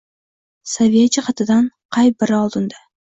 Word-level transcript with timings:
Saviya 0.71 1.11
jihatidan 1.17 1.67
qay 1.99 2.11
biri 2.23 2.37
oldinda? 2.39 2.81